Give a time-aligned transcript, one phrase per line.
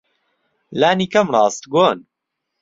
[0.79, 1.97] لانیکەم ڕاستگۆن.